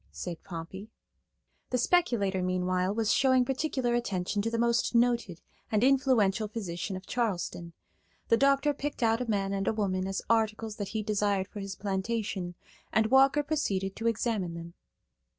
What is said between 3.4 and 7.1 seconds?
particular attention to the most noted and influential physician of